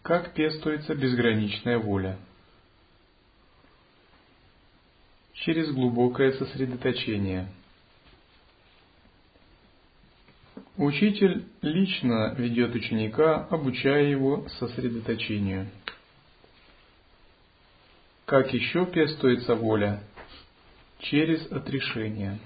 Как 0.00 0.32
пестуется 0.32 0.94
безграничная 0.94 1.78
воля? 1.78 2.18
Через 5.34 5.70
глубокое 5.72 6.32
сосредоточение. 6.32 7.46
Учитель 10.76 11.44
лично 11.62 12.34
ведет 12.36 12.74
ученика, 12.74 13.46
обучая 13.50 14.04
его 14.04 14.46
сосредоточению. 14.58 15.68
Как 18.24 18.52
еще 18.54 18.86
пестуется 18.86 19.54
воля? 19.54 20.02
Через 21.00 21.50
отрешение. 21.50 22.38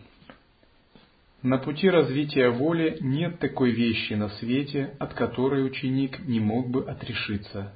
На 1.43 1.59
пути 1.59 1.91
развития 1.91 2.49
воли 2.49 2.97
нет 3.01 3.39
такой 3.39 3.73
вещи 3.73 4.15
на 4.15 4.31
свете, 4.31 4.97
от 4.99 5.13
которой 5.13 5.67
ученик 5.67 6.21
не 6.21 6.41
мог 6.41 6.71
бы 6.71 6.85
отрешиться, 6.89 7.75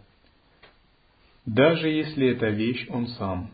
даже 1.45 1.89
если 1.89 2.29
эта 2.29 2.49
вещь 2.49 2.87
он 2.89 3.09
сам. 3.09 3.51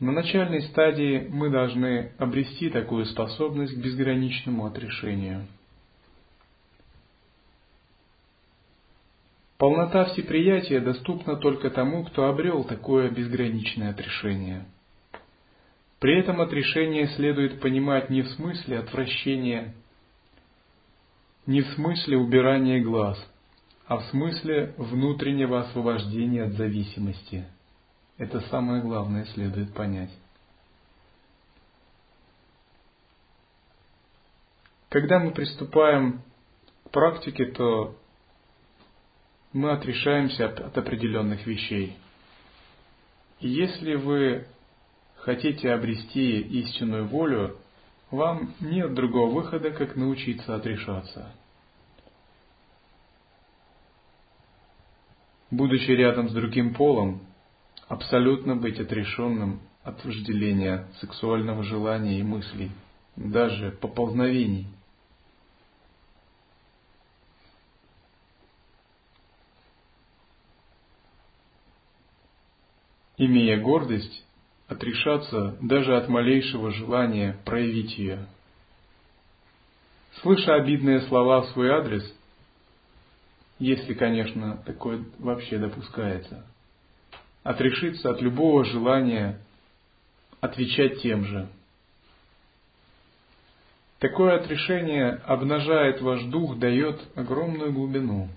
На 0.00 0.12
начальной 0.12 0.62
стадии 0.62 1.26
мы 1.28 1.50
должны 1.50 2.12
обрести 2.18 2.70
такую 2.70 3.04
способность 3.06 3.74
к 3.74 3.78
безграничному 3.78 4.66
отрешению. 4.66 5.46
Полнота 9.56 10.04
всеприятия 10.06 10.80
доступна 10.80 11.36
только 11.36 11.70
тому, 11.70 12.04
кто 12.04 12.28
обрел 12.28 12.62
такое 12.64 13.10
безграничное 13.10 13.90
отрешение– 13.90 14.64
при 16.00 16.16
этом 16.20 16.40
отрешение 16.40 17.08
следует 17.08 17.60
понимать 17.60 18.08
не 18.08 18.22
в 18.22 18.28
смысле 18.30 18.78
отвращения, 18.78 19.74
не 21.46 21.62
в 21.62 21.66
смысле 21.72 22.18
убирания 22.18 22.82
глаз, 22.82 23.18
а 23.86 23.96
в 23.96 24.04
смысле 24.06 24.74
внутреннего 24.76 25.60
освобождения 25.60 26.44
от 26.44 26.52
зависимости. 26.52 27.46
Это 28.18 28.40
самое 28.48 28.82
главное 28.82 29.24
следует 29.26 29.72
понять. 29.72 30.10
Когда 34.88 35.20
мы 35.20 35.30
приступаем 35.30 36.22
к 36.84 36.90
практике, 36.90 37.46
то 37.46 37.96
мы 39.52 39.70
отрешаемся 39.70 40.46
от 40.46 40.76
определенных 40.76 41.46
вещей. 41.46 41.96
И 43.40 43.48
если 43.48 43.94
вы 43.94 44.46
хотите 45.18 45.72
обрести 45.72 46.40
истинную 46.40 47.06
волю, 47.06 47.56
вам 48.10 48.54
нет 48.60 48.94
другого 48.94 49.32
выхода, 49.32 49.70
как 49.70 49.94
научиться 49.94 50.56
отрешаться. 50.56 51.32
Будучи 55.50 55.90
рядом 55.90 56.28
с 56.28 56.32
другим 56.32 56.74
полом, 56.74 57.27
абсолютно 57.88 58.54
быть 58.54 58.78
отрешенным 58.78 59.60
от 59.82 60.04
вожделения, 60.04 60.86
сексуального 61.00 61.62
желания 61.62 62.18
и 62.18 62.22
мыслей, 62.22 62.70
даже 63.16 63.72
поползновений. 63.72 64.68
Имея 73.16 73.60
гордость, 73.60 74.24
отрешаться 74.68 75.56
даже 75.60 75.96
от 75.96 76.08
малейшего 76.08 76.70
желания 76.70 77.36
проявить 77.44 77.98
ее. 77.98 78.26
Слыша 80.20 80.54
обидные 80.54 81.00
слова 81.02 81.40
в 81.40 81.48
свой 81.48 81.70
адрес, 81.70 82.14
если, 83.58 83.94
конечно, 83.94 84.58
такое 84.66 85.04
вообще 85.18 85.58
допускается, 85.58 86.44
отрешиться 87.42 88.10
от 88.10 88.20
любого 88.20 88.64
желания 88.64 89.38
отвечать 90.40 91.02
тем 91.02 91.24
же. 91.24 91.48
Такое 93.98 94.36
отрешение 94.36 95.10
обнажает 95.24 96.00
ваш 96.00 96.22
дух, 96.24 96.58
дает 96.58 97.00
огромную 97.16 97.72
глубину. 97.72 98.28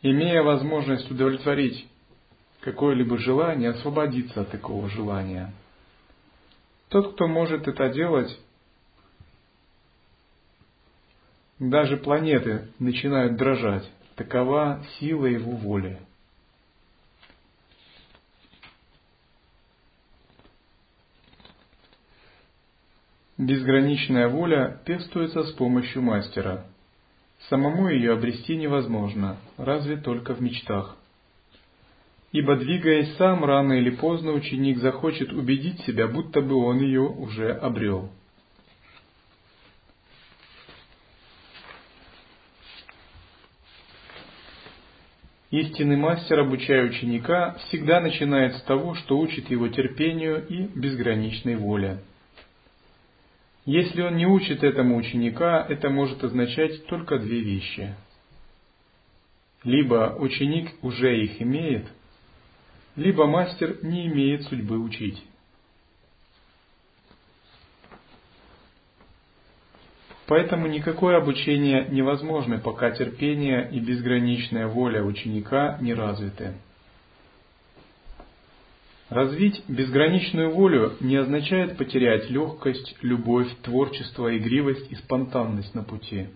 Имея 0.00 0.42
возможность 0.42 1.10
удовлетворить 1.10 1.86
какое-либо 2.60 3.18
желание, 3.18 3.70
освободиться 3.70 4.40
от 4.42 4.50
такого 4.50 4.88
желания. 4.88 5.52
Тот, 6.88 7.12
кто 7.14 7.28
может 7.28 7.68
это 7.68 7.90
делать, 7.90 8.38
даже 11.58 11.98
планеты 11.98 12.68
начинают 12.78 13.36
дрожать. 13.36 13.88
Такова 14.16 14.82
сила 14.98 15.26
его 15.26 15.52
воли. 15.52 16.00
Безграничная 23.40 24.28
воля 24.28 24.82
пестуется 24.84 25.44
с 25.44 25.52
помощью 25.52 26.02
мастера. 26.02 26.66
Самому 27.48 27.88
ее 27.88 28.12
обрести 28.12 28.54
невозможно, 28.54 29.38
разве 29.56 29.96
только 29.96 30.34
в 30.34 30.42
мечтах. 30.42 30.94
Ибо 32.32 32.56
двигаясь 32.56 33.16
сам, 33.16 33.42
рано 33.42 33.72
или 33.72 33.88
поздно 33.88 34.32
ученик 34.32 34.76
захочет 34.80 35.32
убедить 35.32 35.80
себя, 35.84 36.06
будто 36.06 36.42
бы 36.42 36.54
он 36.54 36.80
ее 36.80 37.00
уже 37.00 37.52
обрел. 37.52 38.10
Истинный 45.50 45.96
мастер, 45.96 46.40
обучая 46.40 46.84
ученика, 46.84 47.54
всегда 47.68 48.02
начинает 48.02 48.56
с 48.56 48.62
того, 48.64 48.94
что 48.96 49.18
учит 49.18 49.48
его 49.48 49.68
терпению 49.68 50.46
и 50.46 50.64
безграничной 50.78 51.56
воле. 51.56 52.02
Если 53.66 54.00
он 54.00 54.16
не 54.16 54.26
учит 54.26 54.64
этому 54.64 54.96
ученика, 54.96 55.64
это 55.68 55.90
может 55.90 56.24
означать 56.24 56.86
только 56.86 57.18
две 57.18 57.40
вещи. 57.40 57.94
Либо 59.64 60.16
ученик 60.18 60.72
уже 60.82 61.22
их 61.22 61.42
имеет, 61.42 61.86
либо 62.96 63.26
мастер 63.26 63.78
не 63.82 64.06
имеет 64.06 64.44
судьбы 64.44 64.78
учить. 64.78 65.22
Поэтому 70.26 70.68
никакое 70.68 71.16
обучение 71.16 71.88
невозможно, 71.90 72.58
пока 72.58 72.92
терпение 72.92 73.68
и 73.72 73.80
безграничная 73.80 74.68
воля 74.68 75.02
ученика 75.02 75.76
не 75.80 75.92
развиты. 75.92 76.54
Развить 79.10 79.62
безграничную 79.66 80.52
волю 80.52 80.96
не 81.00 81.16
означает 81.16 81.76
потерять 81.76 82.30
легкость, 82.30 82.96
любовь, 83.02 83.48
творчество, 83.62 84.36
игривость 84.36 84.90
и 84.90 84.94
спонтанность 84.94 85.74
на 85.74 85.82
пути. 85.82 86.28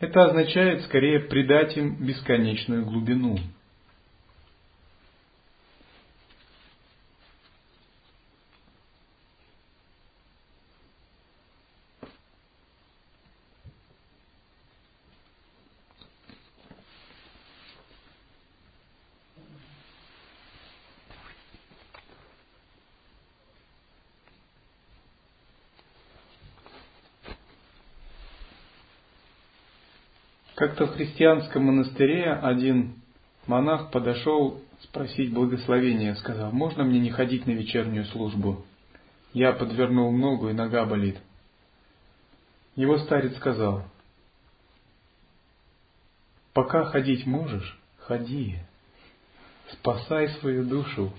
Это 0.00 0.24
означает 0.24 0.82
скорее 0.84 1.20
придать 1.20 1.76
им 1.76 1.96
бесконечную 2.04 2.84
глубину– 2.84 3.38
Как-то 30.54 30.86
в 30.86 30.94
христианском 30.94 31.64
монастыре 31.64 32.32
один 32.32 32.94
монах 33.46 33.90
подошел 33.90 34.62
спросить 34.82 35.32
благословения, 35.32 36.14
сказал, 36.14 36.52
можно 36.52 36.84
мне 36.84 37.00
не 37.00 37.10
ходить 37.10 37.46
на 37.46 37.50
вечернюю 37.50 38.04
службу? 38.06 38.64
Я 39.32 39.52
подвернул 39.52 40.12
ногу 40.12 40.48
и 40.48 40.52
нога 40.52 40.84
болит. 40.84 41.16
Его 42.76 42.98
старец 42.98 43.36
сказал, 43.36 43.84
пока 46.52 46.84
ходить 46.84 47.26
можешь, 47.26 47.76
ходи, 47.98 48.58
спасай 49.72 50.28
свою 50.40 50.64
душу, 50.64 51.12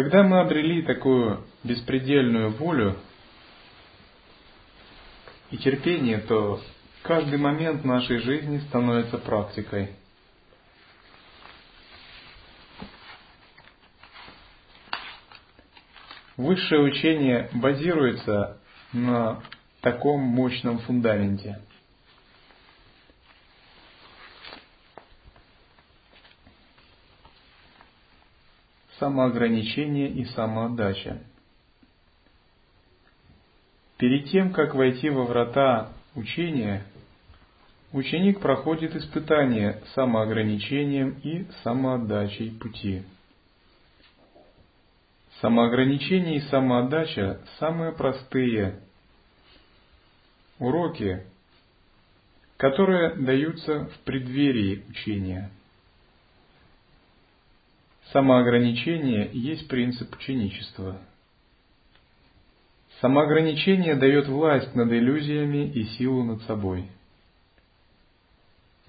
Когда 0.00 0.22
мы 0.22 0.38
обрели 0.38 0.82
такую 0.82 1.44
беспредельную 1.64 2.50
волю 2.50 2.98
и 5.50 5.56
терпение, 5.56 6.18
то 6.18 6.60
каждый 7.02 7.36
момент 7.36 7.84
нашей 7.84 8.18
жизни 8.18 8.58
становится 8.58 9.18
практикой. 9.18 9.90
Высшее 16.36 16.82
учение 16.82 17.50
базируется 17.54 18.56
на 18.92 19.42
таком 19.80 20.20
мощном 20.20 20.78
фундаменте– 20.78 21.60
самоограничение 28.98 30.08
и 30.10 30.24
самоотдача. 30.26 31.18
Перед 33.96 34.30
тем, 34.30 34.52
как 34.52 34.74
войти 34.74 35.10
во 35.10 35.24
врата 35.24 35.92
учения, 36.14 36.84
ученик 37.92 38.40
проходит 38.40 38.94
испытание 38.94 39.82
самоограничением 39.94 41.18
и 41.22 41.46
самоотдачей 41.64 42.52
пути. 42.52 43.02
Самоограничение 45.40 46.36
и 46.36 46.48
самоотдача– 46.48 47.40
самые 47.58 47.92
простые 47.92 48.80
уроки, 50.58 51.24
которые 52.56 53.14
даются 53.14 53.86
в 53.86 53.98
преддверии 54.00 54.84
учения– 54.88 55.50
Самоограничение 58.12 59.28
есть 59.34 59.68
принцип 59.68 60.14
ученичества. 60.14 60.98
Самоограничение 63.00 63.96
дает 63.96 64.28
власть 64.28 64.74
над 64.74 64.90
иллюзиями 64.90 65.70
и 65.70 65.84
силу 65.84 66.24
над 66.24 66.42
собой. 66.42 66.90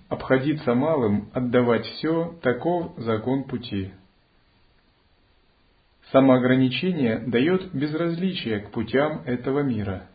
Обходиться 0.07 0.73
малым, 0.73 1.29
отдавать 1.33 1.85
все– 1.85 2.39
таков 2.41 2.97
закон 2.97 3.43
пути. 3.43 3.91
Самоограничение 6.11 7.19
дает 7.19 7.71
безразличие 7.73 8.61
к 8.61 8.71
путям 8.71 9.21
этого 9.25 9.59
мира. 9.59 10.07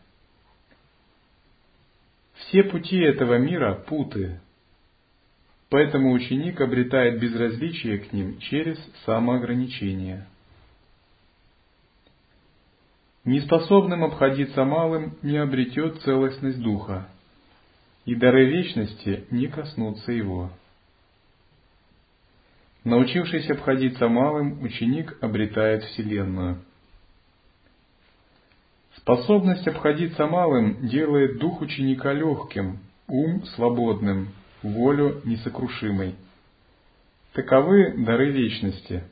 Все 2.33 2.63
пути 2.63 2.97
этого 2.97 3.37
мира– 3.37 3.75
путы, 3.87 4.41
Поэтому 5.69 6.11
ученик 6.11 6.61
обретает 6.61 7.19
безразличие 7.19 7.99
к 7.99 8.13
ним 8.13 8.37
через 8.39 8.77
самоограничение. 9.05 10.27
Неспособным 13.23 14.03
обходиться 14.03 14.63
малым 14.63 15.17
не 15.23 15.37
обретет 15.37 15.99
целостность 16.01 16.61
духа, 16.61 17.09
и 18.05 18.13
дары 18.13 18.45
вечности 18.45 19.25
не 19.31 19.47
коснутся 19.47 20.11
его. 20.11 20.51
Научившись 22.83 23.49
обходиться 23.49 24.07
малым, 24.07 24.61
ученик 24.61 25.17
обретает 25.21 25.83
Вселенную. 25.85 26.61
Способность 28.97 29.67
обходиться 29.67 30.27
малым 30.27 30.87
делает 30.87 31.39
дух 31.39 31.61
ученика 31.61 32.13
легким, 32.13 32.77
ум 33.07 33.43
свободным, 33.55 34.29
волю 34.61 35.21
несокрушимой. 35.25 36.15
Таковы 37.33 37.93
дары 37.97 38.31
вечности. 38.31 39.03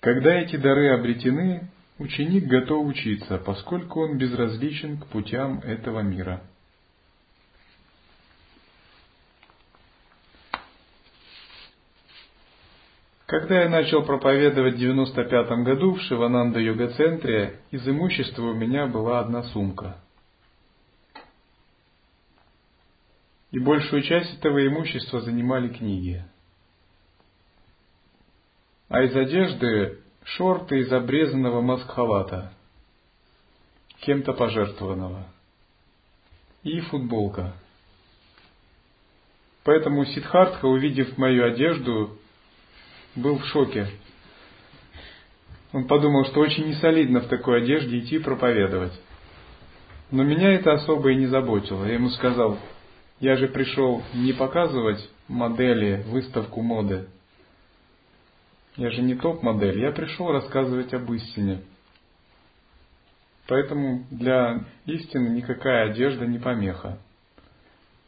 Когда 0.00 0.34
эти 0.34 0.56
дары 0.56 0.90
обретены, 0.90 1.68
ученик 1.98 2.44
готов 2.44 2.86
учиться, 2.86 3.38
поскольку 3.38 4.02
он 4.02 4.16
безразличен 4.16 4.98
к 4.98 5.06
путям 5.06 5.60
этого 5.60 6.00
мира. 6.00 6.42
Когда 13.30 13.62
я 13.62 13.68
начал 13.68 14.02
проповедовать 14.02 14.74
в 14.74 14.78
95 14.78 15.50
году 15.62 15.94
в 15.94 16.00
Шивананда 16.00 16.58
йога-центре, 16.58 17.60
из 17.70 17.86
имущества 17.86 18.42
у 18.42 18.54
меня 18.54 18.88
была 18.88 19.20
одна 19.20 19.44
сумка. 19.44 19.98
И 23.50 23.58
большую 23.58 24.02
часть 24.02 24.38
этого 24.38 24.64
имущества 24.64 25.20
занимали 25.20 25.68
книги. 25.68 26.24
А 28.88 29.02
из 29.02 29.14
одежды 29.14 30.00
шорты 30.24 30.80
из 30.80 30.92
обрезанного 30.92 31.60
маскхалата, 31.60 32.52
кем-то 34.00 34.32
пожертвованного, 34.32 35.26
и 36.62 36.80
футболка. 36.80 37.54
Поэтому 39.64 40.04
Сидхартха, 40.04 40.66
увидев 40.66 41.18
мою 41.18 41.44
одежду, 41.44 42.18
был 43.14 43.38
в 43.38 43.46
шоке. 43.46 43.88
Он 45.72 45.86
подумал, 45.86 46.24
что 46.26 46.40
очень 46.40 46.68
несолидно 46.68 47.20
в 47.20 47.28
такой 47.28 47.62
одежде 47.62 47.98
идти 47.98 48.18
проповедовать. 48.18 48.98
Но 50.10 50.24
меня 50.24 50.52
это 50.52 50.72
особо 50.72 51.12
и 51.12 51.16
не 51.16 51.26
заботило. 51.26 51.84
Я 51.84 51.94
ему 51.94 52.10
сказал, 52.10 52.58
я 53.20 53.36
же 53.36 53.48
пришел 53.48 54.02
не 54.14 54.32
показывать 54.32 55.08
модели, 55.28 56.02
выставку 56.06 56.62
моды. 56.62 57.08
Я 58.76 58.90
же 58.90 59.02
не 59.02 59.14
топ-модель, 59.14 59.80
я 59.80 59.92
пришел 59.92 60.32
рассказывать 60.32 60.92
об 60.94 61.12
истине. 61.12 61.62
Поэтому 63.46 64.04
для 64.10 64.64
истины 64.86 65.28
никакая 65.28 65.90
одежда 65.90 66.26
не 66.26 66.38
помеха. 66.38 66.98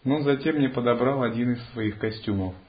Но 0.05 0.21
затем 0.21 0.57
мне 0.57 0.69
подобрал 0.69 1.23
один 1.23 1.53
из 1.53 1.65
своих 1.71 1.99
костюмов– 1.99 2.55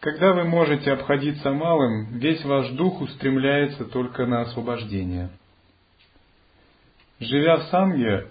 Когда 0.00 0.32
вы 0.32 0.44
можете 0.44 0.92
обходиться 0.92 1.52
малым, 1.52 2.18
весь 2.18 2.42
ваш 2.44 2.70
дух 2.70 3.02
устремляется 3.02 3.84
только 3.84 4.24
на 4.24 4.40
освобождение. 4.40 5.28
Живя 7.18 7.58
в 7.58 7.64
санге, 7.64 8.28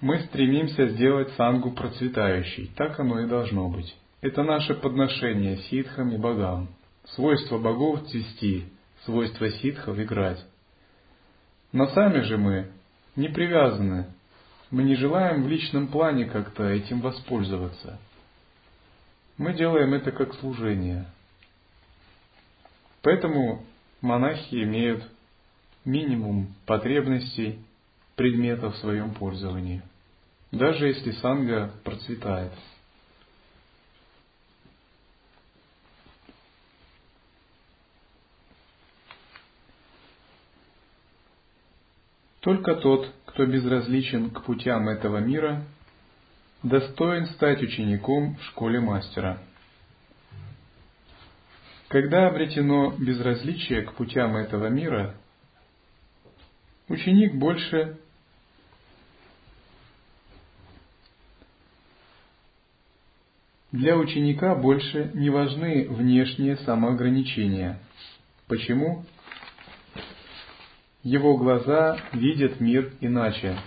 мы 0.00 0.20
стремимся 0.20 0.88
сделать 0.88 1.32
сангу 1.34 1.72
процветающей. 1.72 2.70
Так 2.76 2.98
оно 3.00 3.20
и 3.20 3.26
должно 3.26 3.68
быть. 3.68 3.94
Это 4.20 4.42
наше 4.42 4.74
подношение 4.74 5.58
ситхам 5.70 6.12
и 6.12 6.18
богам. 6.18 6.68
Свойство 7.14 7.58
богов 7.58 8.06
цвести, 8.08 8.64
свойство 9.04 9.50
ситхов 9.50 9.98
играть. 9.98 10.44
Но 11.72 11.86
сами 11.88 12.20
же 12.20 12.36
мы 12.36 12.70
не 13.16 13.28
привязаны. 13.28 14.06
Мы 14.70 14.82
не 14.82 14.96
желаем 14.96 15.44
в 15.44 15.48
личном 15.48 15.88
плане 15.88 16.26
как-то 16.26 16.64
этим 16.64 17.00
воспользоваться– 17.00 17.98
мы 19.38 19.54
делаем 19.54 19.94
это 19.94 20.10
как 20.10 20.34
служение. 20.34 21.06
Поэтому 23.02 23.64
монахи 24.00 24.64
имеют 24.64 25.08
минимум 25.84 26.52
потребностей 26.66 27.60
предметов 28.18 28.74
в 28.74 28.78
своем 28.78 29.14
пользовании, 29.14 29.80
даже 30.50 30.88
если 30.88 31.12
санга 31.12 31.72
процветает. 31.84 32.52
Только 42.40 42.74
тот, 42.74 43.08
кто 43.26 43.46
безразличен 43.46 44.30
к 44.30 44.42
путям 44.42 44.88
этого 44.88 45.18
мира, 45.18 45.64
достоин 46.64 47.26
стать 47.26 47.62
учеником 47.62 48.34
в 48.36 48.42
школе 48.46 48.80
мастера. 48.80 49.38
Когда 51.86 52.26
обретено 52.26 52.90
безразличие 52.98 53.82
к 53.82 53.92
путям 53.92 54.36
этого 54.36 54.66
мира, 54.66 55.14
ученик 56.88 57.36
больше 57.36 57.98
Для 63.70 63.96
ученика 63.96 64.54
больше 64.54 65.10
не 65.12 65.28
важны 65.28 65.86
внешние 65.88 66.56
самоограничения. 66.58 67.78
Почему? 68.46 69.04
Его 71.02 71.36
глаза 71.36 71.98
видят 72.12 72.60
мир 72.60 72.94
иначе. 73.00 73.58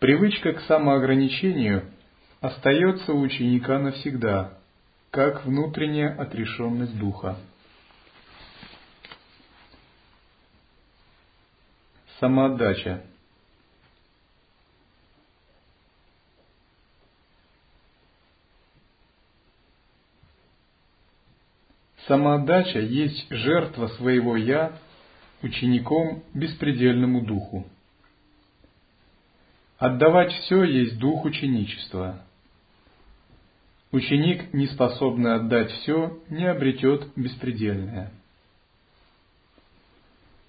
Привычка 0.00 0.52
к 0.52 0.62
самоограничению 0.62 1.84
остается 2.40 3.12
у 3.12 3.20
ученика 3.20 3.78
навсегда, 3.78 4.58
как 5.12 5.46
внутренняя 5.46 6.12
отрешенность 6.20 6.98
духа. 6.98 7.38
Самоотдача. 12.18 13.04
Самоотдача 22.12 22.78
есть 22.78 23.26
жертва 23.30 23.86
своего 23.86 24.36
«я» 24.36 24.78
учеником 25.40 26.22
беспредельному 26.34 27.24
духу. 27.24 27.66
Отдавать 29.78 30.30
все 30.30 30.62
есть 30.62 30.98
дух 30.98 31.24
ученичества. 31.24 32.22
Ученик, 33.92 34.52
не 34.52 34.66
способный 34.66 35.36
отдать 35.36 35.70
все, 35.70 36.20
не 36.28 36.44
обретет 36.44 37.08
беспредельное. 37.16 38.12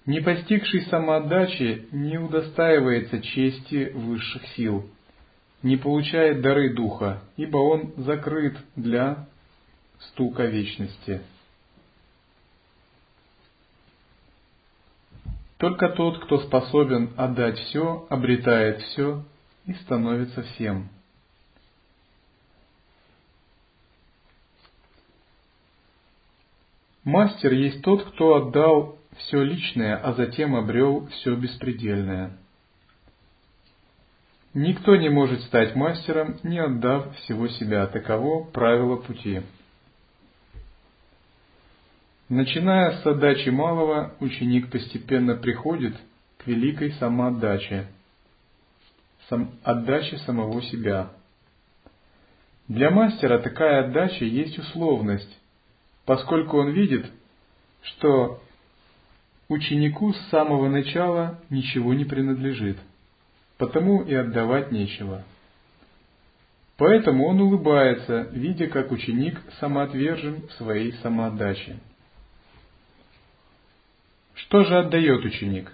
Не 0.04 0.20
постигший 0.20 0.82
самоотдачи 0.82 1.88
не 1.92 2.18
удостаивается 2.18 3.22
чести 3.22 3.90
высших 3.94 4.46
сил, 4.48 4.86
не 5.62 5.78
получает 5.78 6.42
дары 6.42 6.74
духа, 6.74 7.22
ибо 7.38 7.56
он 7.56 7.94
закрыт 7.96 8.54
для 8.76 9.26
стука 9.98 10.44
вечности. 10.44 11.22
Только 15.64 15.88
тот, 15.88 16.22
кто 16.22 16.40
способен 16.40 17.14
отдать 17.16 17.58
все, 17.58 18.06
обретает 18.10 18.82
все 18.82 19.24
и 19.64 19.72
становится 19.72 20.42
всем. 20.42 20.90
Мастер 27.02 27.54
есть 27.54 27.80
тот, 27.80 28.04
кто 28.10 28.34
отдал 28.34 28.98
все 29.16 29.42
личное, 29.42 29.96
а 29.96 30.12
затем 30.12 30.54
обрел 30.54 31.06
все 31.06 31.34
беспредельное. 31.34 32.36
Никто 34.52 34.96
не 34.96 35.08
может 35.08 35.40
стать 35.44 35.74
мастером, 35.74 36.36
не 36.42 36.58
отдав 36.58 37.16
всего 37.20 37.48
себя. 37.48 37.86
Таково 37.86 38.44
правило 38.44 38.96
пути. 38.96 39.40
Начиная 42.34 43.00
с 43.00 43.06
отдачи 43.06 43.48
малого, 43.48 44.16
ученик 44.18 44.68
постепенно 44.68 45.36
приходит 45.36 45.94
к 46.38 46.48
великой 46.48 46.90
самоотдаче, 46.94 47.86
сам, 49.28 49.52
отдаче 49.62 50.18
самого 50.18 50.60
себя. 50.62 51.12
Для 52.66 52.90
мастера 52.90 53.38
такая 53.38 53.84
отдача 53.84 54.24
есть 54.24 54.58
условность, 54.58 55.30
поскольку 56.06 56.58
он 56.58 56.70
видит, 56.70 57.06
что 57.82 58.42
ученику 59.48 60.12
с 60.12 60.18
самого 60.30 60.68
начала 60.68 61.38
ничего 61.50 61.94
не 61.94 62.04
принадлежит, 62.04 62.78
потому 63.58 64.02
и 64.02 64.12
отдавать 64.12 64.72
нечего. 64.72 65.22
Поэтому 66.78 67.28
он 67.28 67.40
улыбается, 67.40 68.22
видя, 68.32 68.66
как 68.66 68.90
ученик 68.90 69.40
самоотвержен 69.60 70.48
в 70.48 70.52
своей 70.54 70.94
самоотдаче. 70.94 71.78
Что 74.44 74.62
же 74.64 74.78
отдает 74.78 75.24
ученик? 75.24 75.72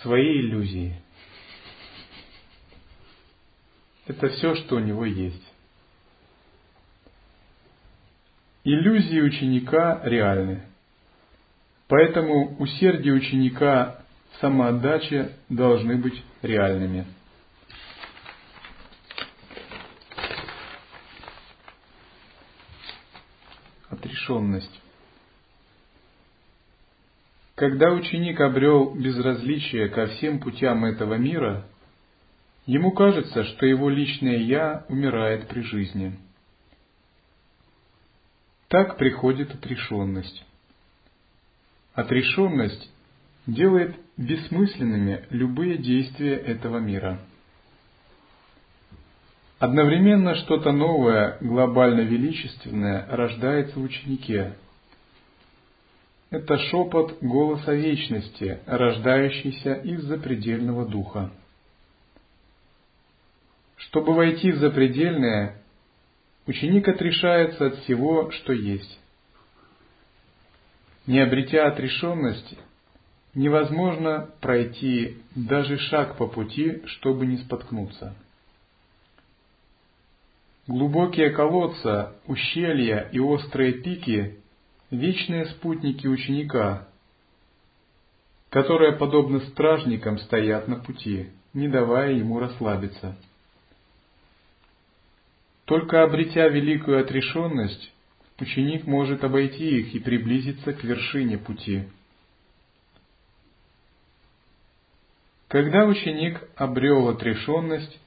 Свои 0.00 0.40
иллюзии. 0.40 0.94
Это 4.06 4.28
все, 4.30 4.54
что 4.54 4.76
у 4.76 4.78
него 4.78 5.04
есть. 5.04 5.42
Иллюзии 8.64 9.20
ученика 9.20 10.00
реальны. 10.04 10.62
Поэтому 11.88 12.56
усердие 12.56 13.12
ученика 13.12 14.02
в 14.32 14.40
должны 15.50 15.96
быть 15.96 16.22
реальными. 16.40 17.04
Отрешенность. 24.20 24.80
когда 27.60 27.90
ученик 27.90 28.40
обрел 28.40 28.94
безразличие 28.94 29.90
ко 29.90 30.06
всем 30.06 30.40
путям 30.40 30.86
этого 30.86 31.16
мира, 31.16 31.66
ему 32.64 32.90
кажется, 32.92 33.44
что 33.44 33.66
его 33.66 33.90
личное 33.90 34.38
«я» 34.38 34.86
умирает 34.88 35.46
при 35.46 35.60
жизни. 35.60 36.18
Так 38.68 38.96
приходит 38.96 39.52
отрешенность. 39.52 40.42
Отрешенность 41.92 42.90
делает 43.46 43.94
бессмысленными 44.16 45.26
любые 45.28 45.76
действия 45.76 46.36
этого 46.36 46.78
мира. 46.78 47.20
Одновременно 49.60 50.36
что-то 50.36 50.72
новое, 50.72 51.36
глобально 51.42 52.00
величественное 52.00 53.06
рождается 53.10 53.78
в 53.78 53.82
ученике. 53.82 54.54
Это 56.30 56.56
шепот 56.56 57.18
голоса 57.20 57.74
вечности, 57.74 58.60
рождающийся 58.64 59.74
из 59.74 60.02
запредельного 60.04 60.86
духа. 60.86 61.30
Чтобы 63.76 64.14
войти 64.14 64.50
в 64.50 64.56
запредельное, 64.56 65.60
ученик 66.46 66.88
отрешается 66.88 67.66
от 67.66 67.74
всего, 67.80 68.30
что 68.30 68.54
есть. 68.54 68.98
Не 71.06 71.20
обретя 71.20 71.66
отрешенности, 71.66 72.56
невозможно 73.34 74.30
пройти 74.40 75.18
даже 75.34 75.76
шаг 75.76 76.16
по 76.16 76.28
пути, 76.28 76.80
чтобы 76.86 77.26
не 77.26 77.36
споткнуться. 77.36 78.16
Глубокие 80.70 81.30
колодца, 81.30 82.14
ущелья 82.28 83.08
и 83.10 83.18
острые 83.18 83.72
пики– 83.72 84.38
вечные 84.92 85.46
спутники 85.46 86.06
ученика, 86.06 86.86
которые, 88.50 88.92
подобно 88.92 89.40
стражникам, 89.40 90.20
стоят 90.20 90.68
на 90.68 90.76
пути, 90.76 91.30
не 91.54 91.66
давая 91.66 92.12
ему 92.12 92.38
расслабиться. 92.38 93.16
Только 95.64 96.04
обретя 96.04 96.46
великую 96.46 97.00
отрешенность, 97.00 97.92
ученик 98.38 98.86
может 98.86 99.24
обойти 99.24 99.80
их 99.80 99.92
и 99.92 99.98
приблизиться 99.98 100.72
к 100.72 100.84
вершине 100.84 101.36
пути. 101.36 101.82
Когда 105.48 105.84
ученик 105.84 106.48
обрел 106.54 107.08
отрешенность, 107.08 107.98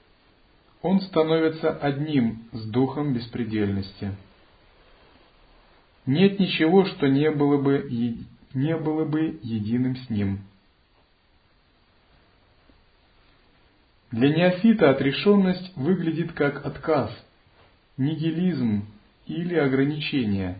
он 0.83 0.99
становится 0.99 1.71
одним 1.71 2.43
с 2.51 2.65
духом 2.65 3.13
беспредельности. 3.13 4.15
Нет 6.05 6.39
ничего, 6.39 6.85
что 6.85 7.07
не 7.07 7.31
было 7.31 7.57
бы, 7.57 7.89
не 8.53 8.77
было 8.77 9.05
бы 9.05 9.39
единым 9.41 9.95
с 9.95 10.09
ним. 10.09 10.41
Для 14.11 14.29
неофита 14.29 14.89
отрешенность 14.91 15.75
выглядит 15.77 16.33
как 16.33 16.65
отказ, 16.65 17.11
нигилизм 17.97 18.85
или 19.25 19.55
ограничение. 19.55 20.59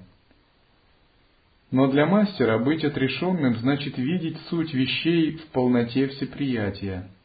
Но 1.69 1.91
для 1.91 2.05
мастера 2.05 2.59
быть 2.59 2.85
отрешенным 2.85 3.57
значит 3.57 3.97
видеть 3.97 4.39
суть 4.47 4.73
вещей 4.73 5.35
в 5.35 5.47
полноте 5.47 6.07
всеприятия– 6.07 7.09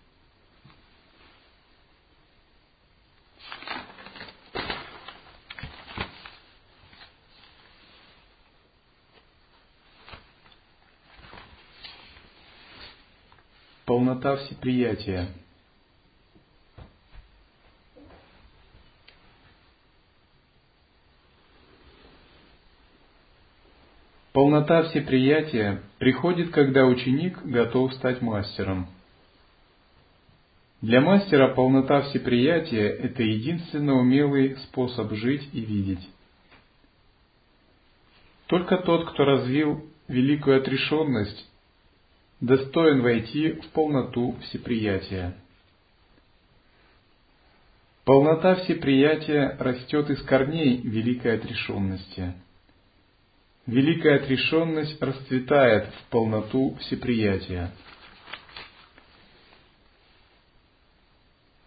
полнота 13.98 14.37
всеприятия. 14.37 15.26
Полнота 24.32 24.84
всеприятия 24.84 25.82
приходит, 25.98 26.50
когда 26.50 26.84
ученик 26.84 27.44
готов 27.44 27.92
стать 27.94 28.22
мастером. 28.22 28.87
Для 30.80 31.00
мастера 31.00 31.52
полнота 31.52 32.02
всеприятия– 32.02 32.88
это 33.02 33.24
единственно 33.24 33.94
умелый 33.94 34.56
способ 34.58 35.12
жить 35.14 35.48
и 35.52 35.61
видеть. 35.61 36.08
Только 38.46 38.76
тот, 38.76 39.11
кто 39.11 39.24
развил 39.24 39.84
великую 40.06 40.61
отрешенность, 40.61 41.47
достоин 42.40 43.03
войти 43.03 43.53
в 43.53 43.68
полноту 43.70 44.37
всеприятия. 44.42 45.35
Полнота 48.05 48.55
всеприятия 48.57 49.57
растет 49.59 50.09
из 50.11 50.22
корней 50.22 50.79
великой 50.79 51.37
отрешенности. 51.37 52.35
Великая 53.66 54.16
отрешенность 54.16 55.01
расцветает 55.03 55.92
в 55.92 56.11
полноту 56.11 56.74
всеприятия. 56.81 57.70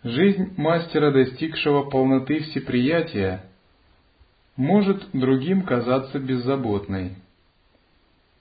Жизнь 0.03 0.55
мастера, 0.57 1.11
достигшего 1.11 1.91
полноты 1.91 2.39
всеприятия, 2.39 3.45
может 4.55 5.11
другим 5.13 5.61
казаться 5.61 6.17
беззаботной. 6.17 7.17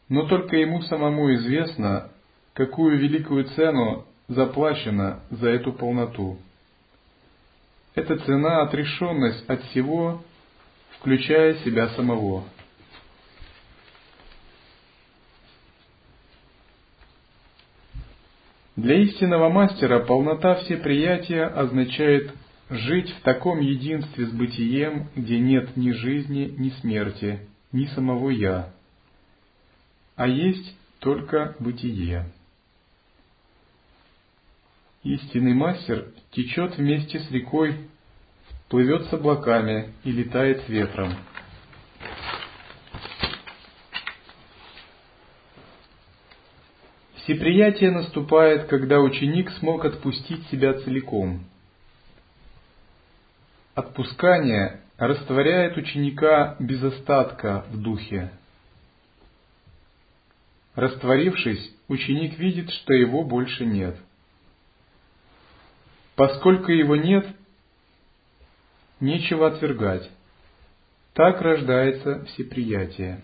Но 0.09 0.27
только 0.27 0.57
ему 0.57 0.81
самому 0.83 1.35
известно, 1.35 2.11
какую 2.61 2.99
великую 2.99 3.45
цену 3.45 4.05
заплачено 4.29 5.21
за 5.31 5.49
эту 5.49 5.73
полноту. 5.73 6.37
Это 7.95 8.19
цена 8.19 8.61
отрешенность 8.61 9.49
от 9.49 9.63
всего, 9.63 10.23
включая 10.99 11.55
себя 11.65 11.89
самого. 11.97 12.45
Для 18.77 18.97
истинного 19.05 19.49
мастера 19.49 20.01
полнота 20.01 20.57
всеприятия 20.57 21.47
означает 21.47 22.31
жить 22.69 23.11
в 23.11 23.23
таком 23.23 23.61
единстве 23.61 24.27
с 24.27 24.33
бытием, 24.33 25.09
где 25.17 25.39
нет 25.39 25.79
ни 25.79 25.93
жизни, 25.93 26.55
ни 26.59 26.69
смерти, 26.81 27.41
ни 27.73 27.87
самого 27.87 28.29
«я», 28.29 28.71
а 30.15 30.29
есть 30.29 30.77
только 30.99 31.57
бытие. 31.59 32.27
Истинный 35.03 35.55
мастер 35.55 36.13
течет 36.33 36.77
вместе 36.77 37.21
с 37.21 37.31
рекой, 37.31 37.89
плывет 38.69 39.07
с 39.07 39.13
облаками 39.15 39.95
и 40.05 40.13
летает 40.13 40.63
с 40.65 40.69
ветром. 40.69 41.15
Всеприятие 47.17 47.93
наступает, 47.93 48.67
когда 48.67 49.01
ученик 49.01 49.51
смог 49.53 49.87
отпустить 49.87 50.47
себя 50.49 50.75
целиком. 50.81 51.47
Отпускание 53.75 54.83
растворяет 54.99 55.79
ученика 55.79 56.57
без 56.59 56.83
остатка 56.83 57.65
в 57.71 57.81
духе. 57.81 58.33
Растворившись, 60.75 61.75
ученик 61.89 62.39
видит, 62.39 62.71
что 62.71 62.93
его 62.93 63.25
больше 63.25 63.65
нет– 63.65 63.97
Поскольку 66.21 66.71
его 66.71 66.97
нет, 66.97 67.27
нечего 69.01 69.47
отвергать. 69.47 70.11
Так 71.15 71.41
рождается 71.41 72.27
всеприятие. 72.27 73.23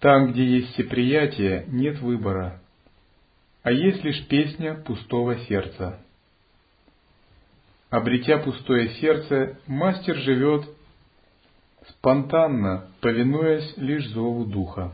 Там, 0.00 0.32
где 0.32 0.44
есть 0.44 0.72
всеприятие, 0.72 1.64
нет 1.68 2.00
выбора, 2.00 2.60
а 3.62 3.70
есть 3.70 4.02
лишь 4.02 4.26
песня 4.26 4.74
пустого 4.74 5.38
сердца. 5.44 6.00
Обретя 7.90 8.38
пустое 8.38 8.88
сердце, 8.94 9.60
мастер 9.68 10.16
живет 10.16 10.68
спонтанно, 11.88 12.90
повинуясь 13.00 13.76
лишь 13.76 14.08
зову 14.08 14.44
духа. 14.44 14.92